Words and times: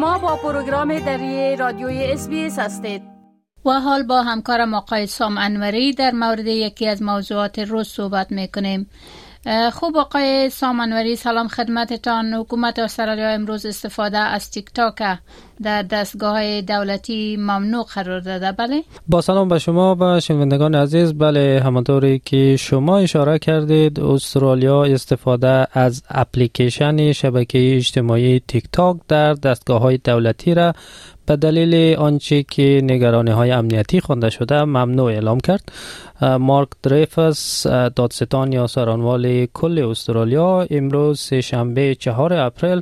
شما 0.00 0.18
با 0.18 0.36
پروگرام 0.36 0.98
دری 0.98 1.56
رادیوی 1.56 2.04
SBS 2.04 2.28
هستید. 2.58 3.02
و 3.64 3.70
حال 3.80 4.02
با 4.02 4.22
همکارم 4.22 4.74
آقای 4.74 5.06
سام 5.06 5.38
انوری 5.38 5.92
در 5.92 6.10
مورد 6.10 6.46
یکی 6.46 6.86
از 6.86 7.02
موضوعات 7.02 7.58
روز 7.58 7.88
صحبت 7.88 8.32
می‌کنیم. 8.32 8.90
خوب 9.72 9.96
آقای 9.96 10.50
سام 10.50 10.72
انوری 10.72 11.16
سلام 11.16 11.48
خدمتتان. 11.48 12.34
حکومت 12.34 12.78
استرالیا 12.78 13.28
امروز 13.28 13.66
استفاده 13.66 14.18
از 14.18 14.50
تیک 14.50 14.72
تاک 14.74 15.18
در 15.62 15.82
دستگاه 15.82 16.60
دولتی 16.60 17.36
ممنوع 17.36 17.84
قرار 17.94 18.20
داده. 18.20 18.52
بله؟ 18.52 18.82
با 19.08 19.20
سلام 19.20 19.48
به 19.48 19.58
شما 19.58 19.96
و 20.00 20.20
شنوندگان 20.20 20.74
عزیز. 20.74 21.14
بله 21.14 21.62
همانطوری 21.64 22.22
که 22.24 22.56
شما 22.56 22.98
اشاره 22.98 23.38
کردید 23.38 24.00
استرالیا 24.00 24.84
استفاده 24.84 25.66
از 25.72 26.02
اپلیکیشن 26.08 27.12
شبکه 27.12 27.76
اجتماعی 27.76 28.42
تیک 28.48 28.64
تاک 28.72 28.96
در 29.08 29.34
دستگاه 29.34 29.80
های 29.80 29.98
دولتی 29.98 30.54
را 30.54 30.72
به 31.30 31.36
دلیل 31.36 31.96
آنچه 31.96 32.42
که 32.42 32.80
نگرانی 32.84 33.30
های 33.30 33.50
امنیتی 33.50 34.00
خوانده 34.00 34.30
شده 34.30 34.64
ممنوع 34.64 35.12
اعلام 35.12 35.40
کرد. 35.40 35.72
مارک 36.22 36.68
دریفس 36.82 37.66
دادستان 37.66 38.52
یا 38.52 38.66
سرانوال 38.66 39.46
کل 39.46 39.78
استرالیا 39.78 40.66
امروز 40.70 41.34
شنبه 41.34 41.94
چهار 41.94 42.32
اپریل 42.32 42.80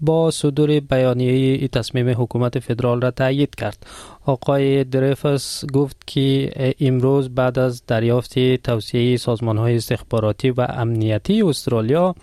با 0.00 0.30
صدور 0.30 0.80
بیانیه 0.80 1.32
ای 1.32 1.68
تصمیم 1.68 2.08
حکومت 2.22 2.58
فدرال 2.58 3.00
را 3.00 3.10
تایید 3.10 3.54
کرد. 3.54 3.86
آقای 4.24 4.84
دریفس 4.84 5.64
گفت 5.72 5.96
که 6.06 6.50
امروز 6.80 7.28
بعد 7.28 7.58
از 7.58 7.82
دریافت 7.86 8.56
توصیه 8.56 9.16
سازمان 9.16 9.58
های 9.58 9.76
استخباراتی 9.76 10.50
و 10.50 10.66
امنیتی 10.68 11.42
استرالیا 11.42 12.14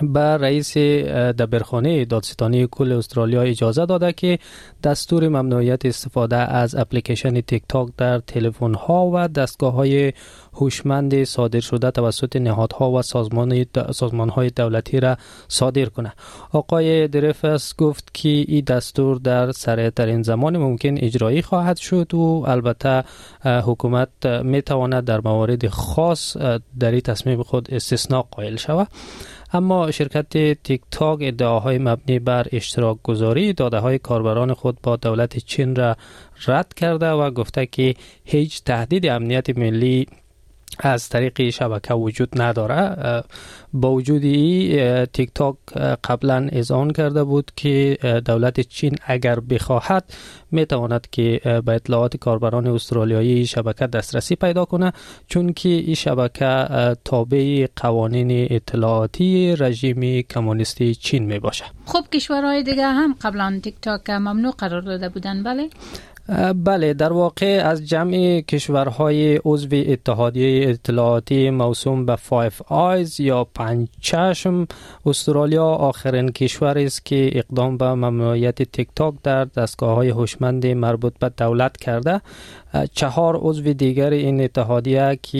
به 0.00 0.20
رئیس 0.20 0.76
دبرخانه 1.38 2.04
دادستانی 2.04 2.68
کل 2.70 2.92
استرالیا 2.92 3.42
اجازه 3.42 3.86
داده 3.86 4.12
که 4.12 4.38
دستور 4.84 5.28
ممنوعیت 5.28 5.86
استفاده 5.86 6.36
از 6.36 6.74
اپلیکیشن 6.74 7.40
تیک 7.40 7.62
تاک 7.68 7.88
در 7.96 8.18
تلفن 8.18 8.74
ها 8.74 9.10
و 9.14 9.28
دستگاه 9.28 9.72
های 9.72 10.12
هوشمند 10.54 11.24
صادر 11.24 11.60
شده 11.60 11.90
توسط 11.90 12.36
نهادها 12.36 12.90
و 12.90 13.02
سازمان 13.02 13.66
سازمان 13.92 14.28
های 14.28 14.50
دولتی 14.50 15.00
را 15.00 15.16
صادر 15.48 15.84
کنه. 15.84 16.12
آقای 16.52 17.08
درفس 17.08 17.76
گفت 17.76 18.10
که 18.14 18.28
این 18.28 18.64
دستور 18.64 19.16
در 19.16 19.52
سریعترین 19.52 20.22
زمان 20.22 20.56
ممکن 20.56 20.98
اجرایی 20.98 21.42
خواهد 21.42 21.76
شد 21.76 22.14
و 22.14 22.44
البته 22.46 23.04
حکومت 23.44 24.26
می 24.26 24.62
تواند 24.62 25.04
در 25.04 25.20
موارد 25.24 25.68
خاص 25.68 26.36
در 26.78 26.90
این 26.90 27.00
تصمیم 27.00 27.42
خود 27.42 27.68
استثناء 27.74 28.22
قائل 28.22 28.56
شود. 28.56 28.88
اما 29.54 29.90
شرکت 29.90 30.62
تیک 30.62 30.82
تاک 30.90 31.18
ادعاهای 31.22 31.78
مبنی 31.78 32.18
بر 32.18 32.46
اشتراک 32.52 32.98
گذاری 33.02 33.52
داده 33.52 33.78
های 33.78 33.98
کاربران 33.98 34.54
خود 34.54 34.78
با 34.82 34.96
دولت 34.96 35.38
چین 35.38 35.76
را 35.76 35.96
رد 36.46 36.74
کرده 36.74 37.10
و 37.10 37.30
گفته 37.30 37.66
که 37.66 37.94
هیچ 38.24 38.62
تهدید 38.62 39.06
امنیت 39.06 39.58
ملی 39.58 40.06
از 40.78 41.08
طریق 41.08 41.50
شبکه 41.50 41.94
وجود 41.94 42.42
نداره. 42.42 43.22
با 43.72 43.90
وجود 43.92 44.24
ای 44.24 45.06
تیک 45.06 45.30
تاک 45.34 45.56
قبلا 46.04 46.48
اذعان 46.52 46.90
کرده 46.90 47.24
بود 47.24 47.50
که 47.56 47.98
دولت 48.24 48.60
چین 48.60 48.96
اگر 49.06 49.40
بخواهد 49.40 50.04
می 50.50 50.66
تواند 50.66 51.06
که 51.10 51.40
به 51.64 51.72
اطلاعات 51.72 52.16
کاربران 52.16 52.66
استرالیایی 52.66 53.46
شبکه 53.46 53.86
دسترسی 53.86 54.36
پیدا 54.36 54.64
کنه 54.64 54.92
چون 55.28 55.52
که 55.52 55.68
این 55.68 55.94
شبکه 55.94 56.66
تابع 57.04 57.66
قوانین 57.76 58.46
اطلاعاتی 58.50 59.56
رژیم 59.56 60.22
کمونیستی 60.22 60.94
چین 60.94 61.24
می 61.24 61.38
باشه 61.38 61.64
خب 61.86 62.04
کشورهای 62.12 62.62
دیگه 62.62 62.86
هم 62.86 63.16
قبلا 63.22 63.60
تیک 63.62 63.74
تاک 63.82 64.10
ممنوع 64.10 64.52
قرار 64.58 64.80
داده 64.80 65.08
بودن 65.08 65.42
بله؟ 65.42 65.68
بله 66.64 66.94
در 66.94 67.12
واقع 67.12 67.62
از 67.64 67.88
جمع 67.88 68.40
کشورهای 68.40 69.40
عضو 69.44 69.68
اتحادیه 69.72 70.70
اطلاعاتی 70.70 71.50
موسوم 71.50 72.06
به 72.06 72.16
Five 72.16 72.62
Eyes 72.66 73.20
یا 73.20 73.44
پنج 73.44 73.88
چشم 74.00 74.66
استرالیا 75.06 75.64
آخرین 75.64 76.28
کشور 76.28 76.78
است 76.78 77.04
که 77.04 77.30
اقدام 77.34 77.76
به 77.76 77.94
ممنوعیت 77.94 78.62
تیک 78.62 78.88
تاک 78.96 79.14
در 79.22 79.44
دستگاه 79.44 79.94
های 79.94 80.08
هوشمند 80.08 80.66
مربوط 80.66 81.12
به 81.18 81.28
دولت 81.36 81.76
کرده. 81.76 82.20
چهار 82.92 83.36
عضو 83.36 83.72
دیگر 83.72 84.10
این 84.10 84.40
اتحادیه 84.40 85.18
که 85.22 85.38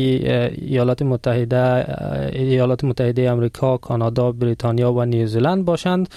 ایالات 0.59 1.03
متحده 1.03 1.87
ایالات 2.33 2.85
متحده 2.85 3.31
امریکا 3.31 3.77
کانادا 3.77 4.33
بریتانیا 4.33 4.93
و 4.93 5.05
نیوزیلند 5.05 5.65
باشند. 5.65 6.09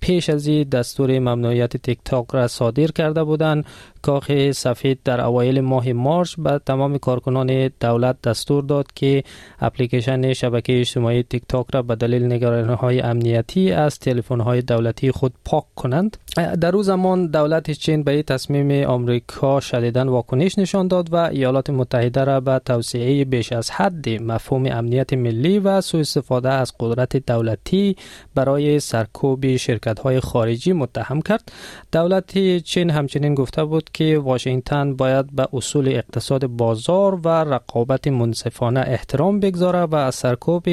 پیش 0.00 0.30
از 0.30 0.46
این 0.46 0.68
دستور 0.68 1.18
ممنوعیت 1.18 1.76
تیک 1.76 1.98
تاک 2.04 2.26
را 2.32 2.48
صادر 2.48 2.86
کرده 2.86 3.24
بودند. 3.24 3.64
کاخ 4.02 4.50
سفید 4.50 4.98
در 5.04 5.20
اوایل 5.20 5.60
ماه 5.60 5.92
مارچ 5.92 6.34
به 6.38 6.60
تمام 6.66 6.98
کارکنان 6.98 7.70
دولت 7.80 8.22
دستور 8.22 8.64
داد 8.64 8.86
که 8.94 9.24
اپلیکیشن 9.60 10.32
شبکه 10.32 10.80
اجتماعی 10.80 11.22
تیک 11.22 11.42
تاک 11.48 11.66
را 11.72 11.82
به 11.82 11.96
دلیل 11.96 12.24
نگرانی 12.32 12.74
های 12.74 13.00
امنیتی 13.00 13.72
از 13.72 13.98
تلفن 13.98 14.40
های 14.40 14.62
دولتی 14.62 15.10
خود 15.10 15.32
پاک 15.44 15.64
کنند. 15.76 16.16
در 16.60 16.70
روز 16.70 16.86
زمان 16.86 17.26
دولت 17.26 17.70
چین 17.70 18.02
به 18.02 18.22
تصمیم 18.22 18.88
آمریکا 18.88 19.60
شدیدن 19.60 20.08
واکنش 20.08 20.58
نشان 20.58 20.88
داد 20.88 21.12
و 21.12 21.16
ایالات 21.16 21.70
متحده 21.70 22.24
را 22.24 22.40
به 22.40 22.60
توسعه 22.64 23.24
بیش 23.24 23.52
از 23.52 23.70
حد 23.70 24.08
مفهوم 24.08 24.66
امنیت 24.66 25.12
ملی 25.12 25.58
و 25.58 25.80
سوء 25.80 26.00
استفاده 26.00 26.48
از 26.48 26.72
قدرت 26.80 27.16
دولتی 27.16 27.96
برای 28.34 28.80
سرکوب 28.80 29.44
شرکت 29.58 29.98
های 29.98 30.20
خارجی 30.20 30.72
متهم 30.72 31.20
کرد 31.22 31.52
دولت 31.92 32.58
چین 32.58 32.90
همچنین 32.90 33.34
گفته 33.34 33.64
بود 33.64 33.90
که 33.92 34.18
واشنگتن 34.18 34.96
باید 34.96 35.36
به 35.36 35.48
اصول 35.52 35.88
اقتصاد 35.88 36.46
بازار 36.46 37.14
و 37.14 37.28
رقابت 37.28 38.08
منصفانه 38.08 38.80
احترام 38.80 39.40
بگذاره 39.40 39.82
و 39.82 39.94
از 39.94 40.14
سرکوب 40.14 40.64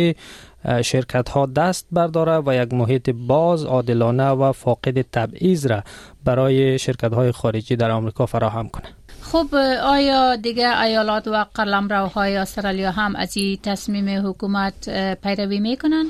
شرکت 0.81 1.29
ها 1.29 1.45
دست 1.45 1.87
برداره 1.91 2.37
و 2.45 2.63
یک 2.63 2.73
محیط 2.73 3.09
باز 3.09 3.65
عادلانه 3.65 4.29
و 4.29 4.51
فاقد 4.51 5.01
تبعیض 5.01 5.65
را 5.65 5.83
برای 6.25 6.79
شرکت 6.79 7.13
های 7.13 7.31
خارجی 7.31 7.75
در 7.75 7.91
آمریکا 7.91 8.25
فراهم 8.25 8.69
کنه 8.69 8.87
خب 9.21 9.55
آیا 9.83 10.35
دیگه 10.35 10.81
ایالات 10.81 11.27
و 11.27 11.45
قلمروهای 11.53 12.35
استرالیا 12.35 12.91
هم 12.91 13.15
از 13.15 13.37
این 13.37 13.57
تصمیم 13.63 14.27
حکومت 14.29 14.89
پیروی 15.23 15.59
می‌کنن؟ 15.59 16.05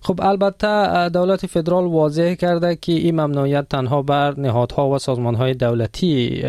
خب 0.00 0.20
البته 0.22 1.08
دولت 1.08 1.46
فدرال 1.46 1.84
واضح 1.84 2.34
کرده 2.34 2.76
که 2.76 2.92
این 2.92 3.20
ممنوعیت 3.20 3.68
تنها 3.68 4.02
بر 4.02 4.40
نهادها 4.40 4.90
و 4.90 4.98
سازمانهای 4.98 5.54
دولتی 5.54 6.44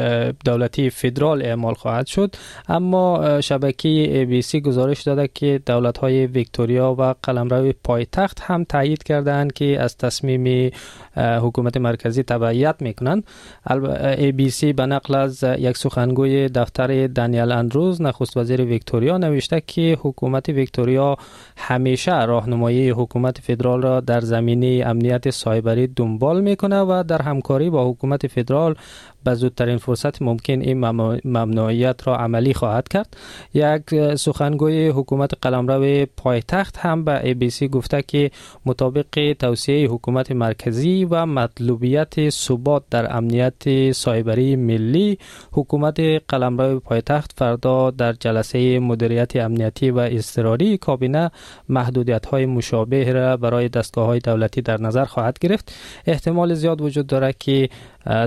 دولتی 0.46 0.90
فدرال 0.90 1.42
اعمال 1.42 1.74
خواهد 1.74 2.08
شد. 2.08 2.36
اما 2.68 3.42
شبکه 3.42 4.42
سی 4.44 4.62
گزارش 4.62 5.02
داده 5.02 5.30
که 5.34 5.62
دولت‌های 5.66 6.28
ویکتوریا 6.28 6.96
و 7.00 7.16
قلمرو 7.24 7.72
پایتخت 7.84 8.40
هم 8.42 8.64
تایید 8.64 9.04
کردند 9.04 9.54
که 9.54 9.82
از 9.82 9.98
تصمیم 9.98 10.72
حکومت 11.16 11.78
مرکزی 11.78 12.24
تبعیت 12.24 12.76
می‌کنند. 12.80 13.24
سی 14.50 14.74
به 14.74 14.86
نقل 14.86 15.16
از 15.16 15.44
یک 15.58 15.78
سخنگوی 15.78 16.50
دفتر 16.50 17.08
دانیل 17.08 17.52
اندروز 17.52 18.02
نخست 18.02 18.38
وزیر 18.38 18.62
ویکتوریا 18.62 19.18
نوشته 19.18 19.62
که 19.68 19.98
حکومت 20.02 20.50
ویکتوریا 20.50 21.18
همیشه 21.58 22.26
راهنمایی 22.26 22.90
حکومت 22.90 23.40
فدرال 23.48 23.82
را 23.82 24.00
در 24.00 24.22
زمینه 24.22 24.84
امنیت 24.86 25.30
سایبری 25.30 25.88
دنبال 25.88 26.42
می‌کنه 26.42 26.82
و 26.82 27.04
در 27.08 27.22
همکاری 27.22 27.70
با 27.70 27.90
حکومت 27.90 28.28
فدرال 28.28 28.76
به 29.28 29.34
زودترین 29.34 29.78
فرصت 29.78 30.22
ممکن 30.22 30.62
این 30.62 30.78
ممنوعیت 31.26 32.08
را 32.08 32.16
عملی 32.18 32.54
خواهد 32.54 32.88
کرد. 32.88 33.18
یک 33.54 34.16
سخنگوی 34.16 34.88
حکومت 34.88 35.32
قلمرو 35.42 36.06
پایتخت 36.18 36.78
هم 36.78 37.04
به 37.06 37.50
سی 37.50 37.68
گفته 37.68 38.02
که 38.02 38.32
مطابق 38.66 39.34
توصیه 39.40 39.90
حکومت 39.90 40.32
مرکزی 40.32 41.06
و 41.06 41.26
مطلوبیت 41.26 42.30
ثبات 42.30 42.84
در 42.90 43.18
امنیت 43.18 43.92
سایبری 43.92 44.56
ملی 44.56 45.18
حکومت 45.52 46.00
قلمرو 46.28 46.80
پایتخت 46.80 47.32
فردا 47.38 47.92
در 47.92 48.14
جلسه 48.14 48.80
مدیریت 48.80 49.36
امنیتی 49.36 49.92
و 49.92 50.00
اضطراری 50.00 50.78
کابینه 50.78 51.32
محدودیت 51.70 52.26
های 52.26 52.46
مشابه 52.46 53.12
را 53.12 53.38
برای 53.38 53.70
دستگاه 53.70 54.06
های 54.06 54.20
دولتی 54.20 54.62
در 54.62 54.82
نظر 54.82 55.06
خواهد 55.06 55.40
گرفت. 55.40 55.76
احتمال 56.06 56.54
زیاد 56.54 56.82
وجود 56.82 57.08
دارد 57.08 57.38
که 57.38 57.70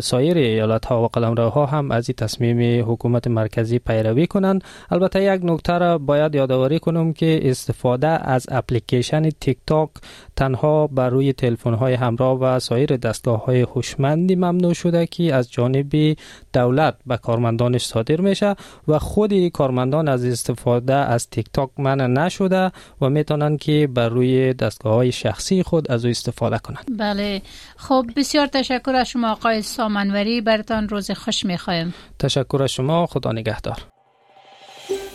سایر 0.03 0.37
ایالت 0.37 0.87
ها 0.87 1.03
و 1.03 1.09
قلمروها 1.09 1.67
هم 1.67 1.91
از 1.91 2.09
این 2.09 2.17
تصمیم 2.17 2.85
حکومت 2.93 3.27
مرکزی 3.27 3.79
پیروی 3.79 4.27
کنند. 4.27 4.65
البته 4.91 5.23
یک 5.23 5.41
نکته 5.45 5.79
را 5.79 5.99
باید 5.99 6.35
یادآوری 6.35 6.79
کنم 6.79 7.13
که 7.13 7.41
استفاده 7.43 8.09
از 8.09 8.47
اپلیکیشن 8.51 9.31
تیک 9.31 9.59
تاک 9.67 9.91
تنها 10.37 10.87
بر 10.87 11.11
روی 11.11 11.33
تلفن 11.33 11.75
های 11.75 11.95
همراه 11.95 12.39
و 12.39 12.59
سایر 12.59 12.97
دستگاه 12.97 13.45
های 13.45 13.61
هوشمندی 13.61 14.35
ممنوع 14.35 14.75
شده 14.75 15.07
که 15.07 15.35
از 15.35 15.53
جانب 15.53 16.17
دولت 16.53 16.95
به 17.07 17.17
کارمندانش 17.17 17.85
صادر 17.85 18.21
میشه 18.21 18.55
و 18.89 18.99
خود 18.99 19.49
کارمندان 19.49 20.09
از 20.09 20.25
استفاده 20.25 20.95
از 20.95 21.31
تیک 21.31 21.47
تاک 21.53 21.71
منع 21.79 22.07
نشده 22.07 22.73
و 23.01 23.09
می‌تونن 23.09 23.57
که 23.57 23.89
بر 23.95 24.09
روی 24.09 24.55
دستگاه 24.55 24.95
های 24.95 25.13
شخصی 25.13 25.63
خود 25.63 25.93
از 25.93 26.05
او 26.05 26.11
استفاده 26.11 26.59
کنند. 26.59 26.99
بله. 26.99 27.43
خب 27.77 28.07
بسیار 28.17 28.47
تشکر 28.47 28.95
از 28.95 29.09
شما 29.09 29.31
آقای 29.31 29.63
سامنوری 29.71 30.41
برتان 30.41 30.89
روز 30.89 31.11
خوش 31.11 31.45
می‌خوایم 31.45 31.95
تشکر 32.19 32.61
از 32.63 32.71
شما 32.71 33.07
خدا 33.07 33.33
نگهدار 33.33 33.79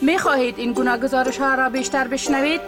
می 0.01 0.17
خواهید 0.17 0.59
این 0.59 0.73
گناه 0.73 0.97
گزارش 0.97 1.37
ها 1.37 1.55
را 1.55 1.69
بیشتر 1.69 2.07
بشنوید؟ 2.07 2.61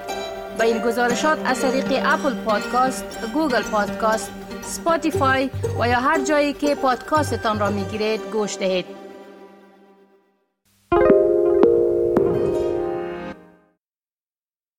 با 0.59 0.63
این 0.63 0.77
گزارشات 0.81 1.37
از 1.45 1.61
طریق 1.61 1.85
Apple 2.05 2.33
Podcast، 2.33 3.05
Google 3.33 3.61
Podcast، 3.61 4.31
Spotify 4.61 5.49
و 5.79 5.87
یا 5.87 5.99
هر 5.99 6.23
جایی 6.23 6.53
که 6.53 6.75
پادکاستتان 6.75 7.59
را 7.59 7.69
می 7.69 7.83
گیرید 7.83 8.21
گوش 8.31 8.57
دهید. 8.57 8.96